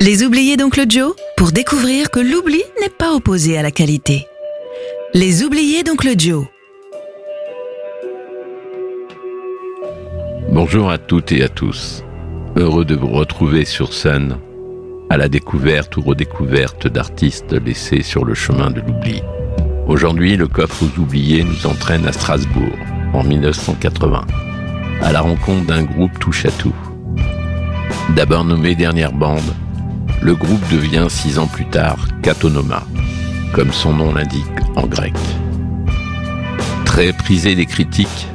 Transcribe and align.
Les 0.00 0.24
oubliés 0.24 0.56
d'Oncle 0.56 0.84
Joe 0.88 1.14
pour 1.36 1.52
découvrir 1.52 2.10
que 2.10 2.18
l'oubli 2.18 2.62
n'est 2.80 2.88
pas 2.88 3.14
opposé 3.14 3.56
à 3.56 3.62
la 3.62 3.70
qualité. 3.70 4.26
Les 5.14 5.44
oubliés 5.44 5.82
d'Oncle 5.82 6.18
Joe. 6.18 6.46
Bonjour 10.50 10.90
à 10.90 10.98
toutes 10.98 11.32
et 11.32 11.42
à 11.42 11.48
tous. 11.48 12.02
Heureux 12.56 12.84
de 12.84 12.94
vous 12.94 13.08
retrouver 13.08 13.64
sur 13.64 13.92
Sun, 13.92 14.38
à 15.10 15.16
la 15.16 15.28
découverte 15.28 15.96
ou 15.96 16.02
redécouverte 16.02 16.86
d'artistes 16.88 17.52
laissés 17.52 18.02
sur 18.02 18.24
le 18.24 18.34
chemin 18.34 18.70
de 18.70 18.80
l'oubli. 18.80 19.22
Aujourd'hui, 19.86 20.36
le 20.36 20.48
coffre 20.48 20.84
aux 20.84 21.00
oubliés 21.00 21.44
nous 21.44 21.66
entraîne 21.66 22.06
à 22.06 22.12
Strasbourg, 22.12 22.76
en 23.12 23.22
1980, 23.22 24.24
à 25.02 25.12
la 25.12 25.20
rencontre 25.20 25.66
d'un 25.66 25.84
groupe 25.84 26.18
touche 26.18 26.46
à 26.46 26.50
tout. 26.50 26.74
D'abord 28.16 28.44
nommé 28.44 28.74
Dernière 28.74 29.12
Bande, 29.12 29.54
le 30.24 30.34
groupe 30.34 30.66
devient 30.72 31.06
six 31.10 31.38
ans 31.38 31.46
plus 31.46 31.66
tard 31.66 31.98
Katonoma, 32.22 32.82
comme 33.52 33.72
son 33.72 33.92
nom 33.92 34.14
l'indique 34.14 34.42
en 34.74 34.86
grec. 34.86 35.12
Très 36.86 37.12
prisé 37.12 37.54
des 37.54 37.66
critiques, 37.66 38.26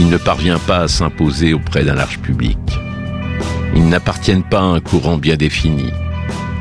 il 0.00 0.08
ne 0.08 0.16
parvient 0.16 0.58
pas 0.58 0.78
à 0.78 0.88
s'imposer 0.88 1.54
auprès 1.54 1.84
d'un 1.84 1.94
large 1.94 2.18
public. 2.18 2.58
Ils 3.76 3.88
n'appartiennent 3.88 4.42
pas 4.42 4.58
à 4.58 4.64
un 4.64 4.80
courant 4.80 5.18
bien 5.18 5.36
défini, 5.36 5.92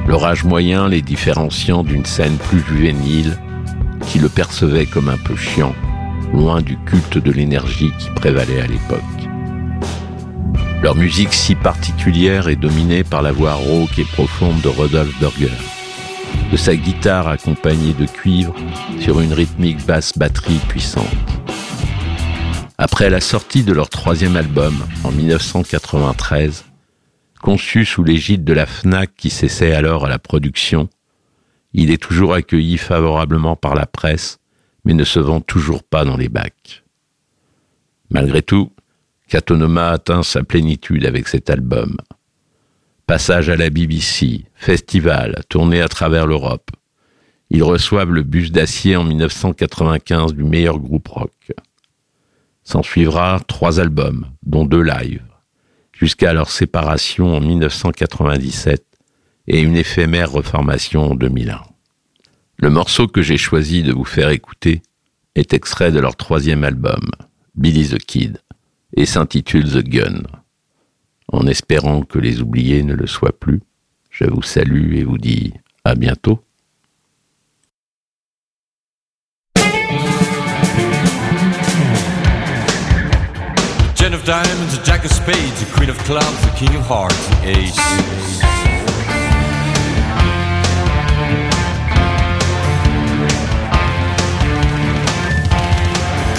leur 0.07 0.23
âge 0.23 0.43
moyen 0.43 0.87
les 0.87 1.01
différenciant 1.01 1.81
d'une 1.81 2.05
scène 2.05 2.37
plus 2.37 2.61
juvénile 2.61 3.39
qui 4.05 4.19
le 4.19 4.29
percevait 4.29 4.85
comme 4.85 5.09
un 5.09 5.17
peu 5.17 5.35
chiant, 5.35 5.73
loin 6.31 6.61
du 6.61 6.77
culte 6.85 7.17
de 7.17 7.31
l'énergie 7.31 7.91
qui 7.97 8.11
prévalait 8.11 8.61
à 8.61 8.67
l'époque. 8.67 9.18
Leur 10.81 10.95
musique 10.95 11.33
si 11.33 11.55
particulière 11.55 12.47
est 12.47 12.55
dominée 12.55 13.03
par 13.03 13.21
la 13.21 13.33
voix 13.33 13.53
rauque 13.53 13.99
et 13.99 14.05
profonde 14.05 14.61
de 14.61 14.69
Rodolphe 14.69 15.19
Burger, 15.19 15.51
de 16.49 16.55
sa 16.55 16.73
guitare 16.73 17.27
accompagnée 17.27 17.91
de 17.91 18.05
cuivre 18.05 18.55
sur 19.01 19.19
une 19.19 19.33
rythmique 19.33 19.85
basse 19.85 20.17
batterie 20.17 20.61
puissante. 20.69 21.05
Après 22.77 23.09
la 23.09 23.19
sortie 23.19 23.63
de 23.63 23.73
leur 23.73 23.89
troisième 23.89 24.37
album 24.37 24.73
en 25.03 25.11
1993, 25.11 26.63
conçu 27.41 27.83
sous 27.83 28.05
l'égide 28.05 28.45
de 28.45 28.53
la 28.53 28.65
FNAC 28.65 29.13
qui 29.17 29.29
cessait 29.29 29.73
alors 29.73 30.05
à 30.05 30.09
la 30.09 30.17
production, 30.17 30.87
il 31.73 31.91
est 31.91 32.01
toujours 32.01 32.33
accueilli 32.33 32.77
favorablement 32.77 33.57
par 33.57 33.75
la 33.75 33.85
presse, 33.85 34.39
mais 34.85 34.93
ne 34.93 35.03
se 35.03 35.19
vend 35.19 35.41
toujours 35.41 35.83
pas 35.83 36.05
dans 36.05 36.15
les 36.15 36.29
bacs. 36.29 36.85
Malgré 38.09 38.41
tout, 38.41 38.71
Katonoma 39.29 39.91
atteint 39.91 40.23
sa 40.23 40.43
plénitude 40.43 41.05
avec 41.05 41.27
cet 41.27 41.51
album. 41.51 41.97
Passage 43.05 43.49
à 43.49 43.55
la 43.55 43.69
BBC, 43.69 44.45
festival, 44.55 45.43
tournée 45.49 45.81
à 45.81 45.87
travers 45.87 46.25
l'Europe. 46.25 46.71
Ils 47.51 47.63
reçoivent 47.63 48.11
le 48.11 48.23
bus 48.23 48.51
d'acier 48.51 48.95
en 48.95 49.03
1995 49.03 50.33
du 50.33 50.43
meilleur 50.43 50.79
groupe 50.79 51.07
rock. 51.07 51.51
S'en 52.63 52.81
suivra 52.81 53.39
trois 53.47 53.79
albums, 53.79 54.25
dont 54.43 54.65
deux 54.65 54.81
live, 54.81 55.23
jusqu'à 55.91 56.33
leur 56.33 56.49
séparation 56.49 57.35
en 57.35 57.39
1997 57.39 58.83
et 59.47 59.61
une 59.61 59.77
éphémère 59.77 60.31
reformation 60.31 61.11
en 61.11 61.15
2001. 61.15 61.61
Le 62.57 62.69
morceau 62.71 63.07
que 63.07 63.21
j'ai 63.21 63.37
choisi 63.37 63.83
de 63.83 63.93
vous 63.93 64.05
faire 64.05 64.29
écouter 64.29 64.81
est 65.35 65.53
extrait 65.53 65.91
de 65.91 65.99
leur 65.99 66.15
troisième 66.15 66.63
album, 66.63 67.01
Billy 67.55 67.89
the 67.89 67.99
Kid 67.99 68.39
et 68.95 69.05
s'intitule 69.05 69.69
The 69.69 69.83
Gun. 69.83 70.23
En 71.31 71.45
espérant 71.47 72.01
que 72.01 72.19
les 72.19 72.41
oubliés 72.41 72.83
ne 72.83 72.93
le 72.93 73.07
soient 73.07 73.37
plus, 73.37 73.61
je 74.09 74.25
vous 74.25 74.41
salue 74.41 74.95
et 74.95 75.03
vous 75.03 75.17
dis 75.17 75.53
à 75.85 75.95
bientôt. 75.95 76.43
Ten 83.95 84.13
of 84.13 84.23
diamonds, 84.23 84.77
a 84.77 84.83
jack 84.83 85.05
of 85.05 85.11
spades, 85.11 85.61
a 85.61 85.65
queen 85.75 85.89
of 85.89 85.97
clubs, 86.05 86.45
a 86.45 86.51
king 86.57 86.75
of 86.75 86.85
hearts, 86.87 87.27
the 87.27 87.49
ace. 87.49 87.77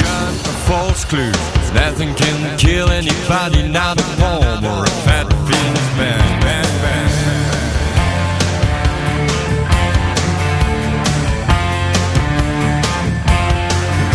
Gun, 0.02 0.34
a 0.34 0.54
false 0.66 1.04
clue. 1.04 1.59
Nothing 1.74 2.14
can 2.14 2.58
kill 2.58 2.88
anybody, 2.90 3.68
not 3.68 4.00
a 4.00 4.04
palm 4.18 4.64
or 4.64 4.84
a 4.84 4.90
fat 5.04 5.28
penis 5.46 5.90
man. 5.96 6.40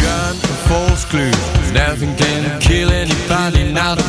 Gun, 0.01 0.35
false 0.67 1.05
clue. 1.05 1.31
Nothing 1.73 2.15
can 2.15 2.59
kill 2.61 2.89
anybody, 2.91 3.71
not 3.71 3.99
a 3.99 4.04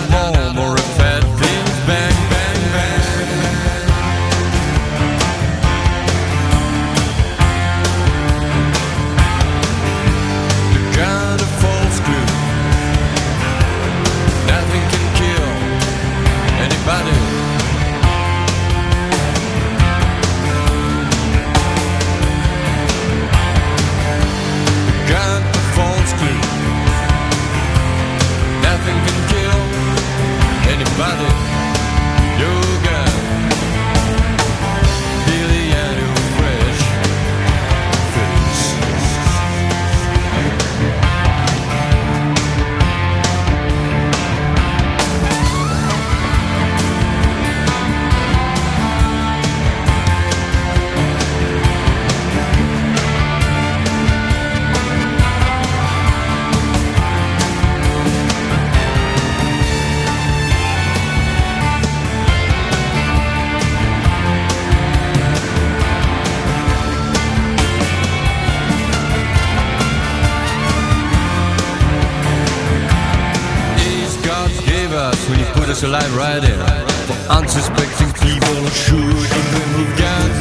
put 75.76 75.84
us 75.84 75.88
alive 75.90 76.16
right 76.16 76.44
in. 76.44 76.58
For 77.06 77.32
unsuspecting 77.32 78.12
people 78.14 78.66
shooting 78.70 79.46
them 79.52 79.70
with 79.76 79.98
guns. 79.98 80.36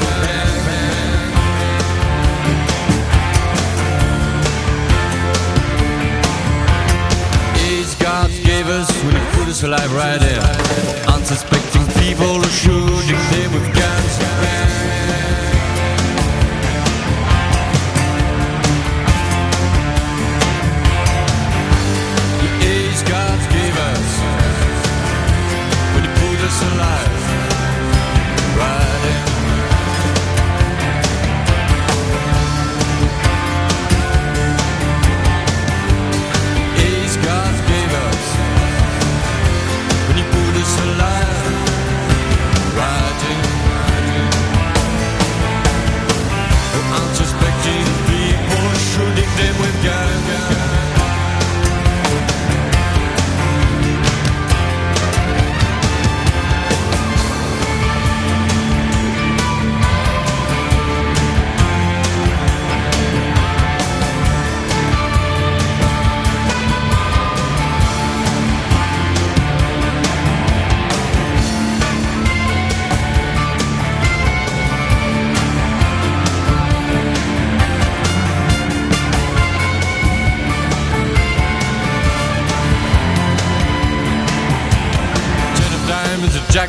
These 7.57 7.96
God 7.96 8.29
gave 8.46 8.68
us 8.68 8.90
when 9.03 9.16
He 9.16 9.38
put 9.38 9.47
us 9.50 9.63
alive 9.63 9.94
right 9.94 10.22
in. 10.22 11.05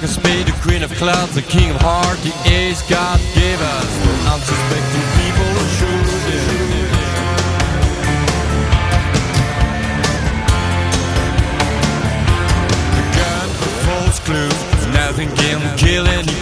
Of 0.03 0.11
Spades, 0.11 0.45
the 0.45 0.57
Queen 0.61 0.83
of 0.83 0.93
Clubs, 0.93 1.35
the 1.35 1.41
King 1.41 1.71
of 1.71 1.77
Hearts, 1.81 2.23
the 2.23 2.33
Ace 2.51 2.83
God 2.89 3.19
gave 3.35 3.59
us. 3.59 3.91
Unsuspecting 4.29 5.07
people 5.17 5.49
who 5.57 5.65
should 5.73 6.05
The 12.93 13.05
gun 13.17 13.49
false 13.89 14.19
clues, 14.21 14.61
nothing 14.93 15.31
can 15.35 15.79
kill 15.79 16.07
anybody, 16.07 16.36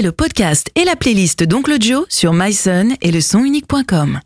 Le 0.00 0.12
podcast 0.12 0.70
et 0.76 0.84
la 0.84 0.94
playlist 0.94 1.42
d'Oncle 1.42 1.76
Joe 1.80 2.06
sur 2.08 2.32
myson 2.32 2.90
et 3.02 3.10
le 3.10 3.20
sonunique.com. 3.20 4.16